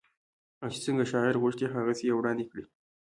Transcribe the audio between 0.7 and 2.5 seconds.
چې څنګه شاعر غوښتي هغسې يې وړاندې